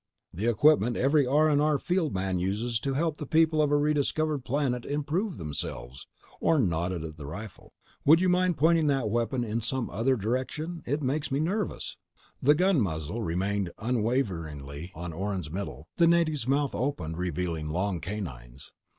[0.33, 4.83] "The equipment every R&R field man uses to help the people of a rediscovered planet
[4.83, 6.07] improve themselves."
[6.39, 7.71] Orne nodded at the rifle.
[8.03, 10.81] "Would you mind pointing that weapon some other direction?
[10.87, 11.97] It makes me nervous."
[12.41, 15.87] The gun muzzle remained unwaveringly on Orne's middle.
[15.97, 18.71] The native's mouth opened, revealing long canines.